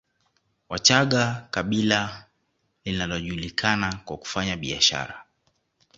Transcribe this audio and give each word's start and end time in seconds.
Wachaga 0.69 1.47
kabila 1.51 2.25
linalojulikana 2.85 3.95
kwa 4.05 4.17
kufanya 4.17 4.57
biashara 4.57 5.25